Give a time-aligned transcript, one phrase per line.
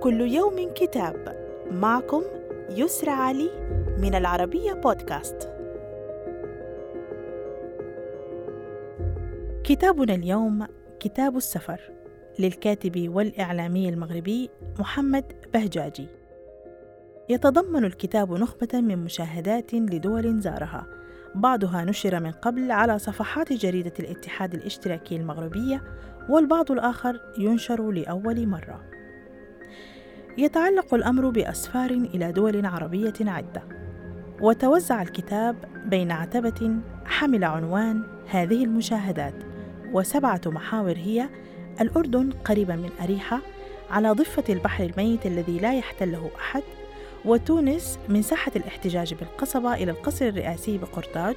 [0.00, 1.36] كل يوم كتاب
[1.70, 2.22] معكم
[2.70, 3.50] يسرى علي
[3.98, 5.50] من العربية بودكاست.
[9.64, 10.66] كتابنا اليوم
[11.00, 11.80] كتاب السفر
[12.38, 15.24] للكاتب والإعلامي المغربي محمد
[15.54, 16.06] بهجاجي.
[17.28, 20.86] يتضمن الكتاب نخبة من مشاهدات لدول زارها،
[21.34, 25.82] بعضها نشر من قبل على صفحات جريدة الاتحاد الاشتراكي المغربية،
[26.28, 28.97] والبعض الآخر ينشر لأول مرة.
[30.38, 33.62] يتعلق الأمر بأسفار إلى دول عربية عدة.
[34.40, 39.34] وتوزع الكتاب بين عتبة حمل عنوان هذه المشاهدات
[39.92, 41.28] وسبعة محاور هي
[41.80, 43.40] الأردن قريبا من أريحة
[43.90, 46.62] على ضفة البحر الميت الذي لا يحتله أحد
[47.24, 51.36] وتونس من ساحة الاحتجاج بالقصبة إلى القصر الرئاسي بقرطاج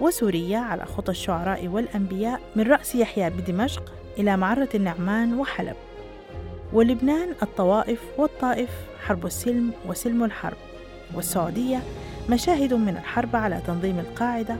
[0.00, 5.76] وسوريا على خطى الشعراء والأنبياء من رأس يحيى بدمشق إلى معرة النعمان وحلب.
[6.72, 8.70] ولبنان الطوائف والطائف
[9.06, 10.56] حرب السلم وسلم الحرب
[11.14, 11.82] والسعودية
[12.30, 14.56] مشاهد من الحرب على تنظيم القاعدة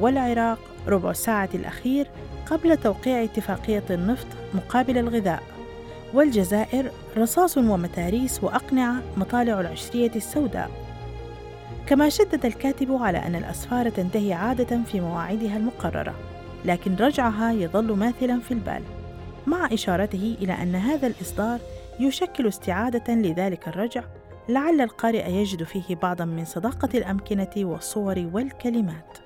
[0.00, 2.06] والعراق ربع ساعة الأخير
[2.50, 5.42] قبل توقيع اتفاقية النفط مقابل الغذاء
[6.14, 10.70] والجزائر رصاص ومتاريس وأقنعة مطالع العشرية السوداء.
[11.86, 16.14] كما شدد الكاتب على أن الأسفار تنتهي عادة في مواعيدها المقررة
[16.64, 18.82] لكن رجعها يظل ماثلا في البال.
[19.48, 21.60] مع إشارته إلى أن هذا الإصدار
[22.00, 24.04] يشكل استعادة لذلك الرجع
[24.48, 29.18] لعل القارئ يجد فيه بعضا من صداقة الأمكنة والصور والكلمات.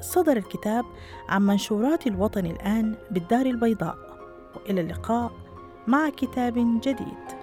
[0.00, 0.84] صدر الكتاب
[1.28, 3.96] عن منشورات الوطن الآن بالدار البيضاء،
[4.56, 5.32] وإلى اللقاء
[5.86, 7.37] مع كتاب جديد.